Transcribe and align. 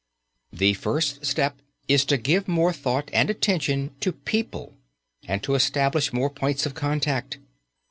The 0.51 0.73
first 0.73 1.27
step 1.27 1.59
is 1.87 2.05
to 2.05 2.17
give 2.17 2.47
more 2.47 2.73
thought 2.73 3.11
and 3.13 3.29
attention 3.29 3.91
to 3.99 4.11
people, 4.11 4.73
and 5.27 5.43
to 5.43 5.53
establish 5.53 6.11
more 6.11 6.31
points 6.31 6.65
of 6.65 6.73
contact. 6.73 7.37